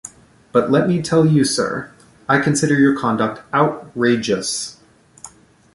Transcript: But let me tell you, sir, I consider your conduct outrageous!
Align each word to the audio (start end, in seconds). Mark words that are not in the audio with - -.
But 0.51 0.71
let 0.71 0.87
me 0.87 0.99
tell 0.99 1.27
you, 1.27 1.45
sir, 1.45 1.91
I 2.27 2.39
consider 2.41 2.73
your 2.73 2.97
conduct 2.97 3.43
outrageous! 3.53 4.77